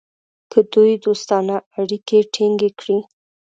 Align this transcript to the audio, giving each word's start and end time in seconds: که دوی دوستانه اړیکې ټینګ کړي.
که 0.51 0.59
دوی 0.73 0.93
دوستانه 1.05 1.55
اړیکې 1.79 2.19
ټینګ 2.33 2.59
کړي. 2.79 2.97